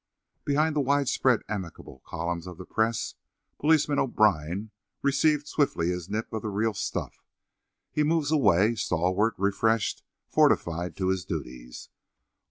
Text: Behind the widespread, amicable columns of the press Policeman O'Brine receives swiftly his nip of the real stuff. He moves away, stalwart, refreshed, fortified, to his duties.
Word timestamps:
Behind 0.45 0.75
the 0.75 0.79
widespread, 0.81 1.41
amicable 1.47 1.99
columns 2.03 2.47
of 2.47 2.57
the 2.57 2.65
press 2.65 3.13
Policeman 3.59 3.99
O'Brine 3.99 4.71
receives 5.03 5.51
swiftly 5.51 5.89
his 5.89 6.09
nip 6.09 6.33
of 6.33 6.41
the 6.41 6.49
real 6.49 6.73
stuff. 6.73 7.23
He 7.91 8.01
moves 8.01 8.31
away, 8.31 8.73
stalwart, 8.73 9.35
refreshed, 9.37 10.01
fortified, 10.27 10.97
to 10.97 11.09
his 11.09 11.23
duties. 11.23 11.89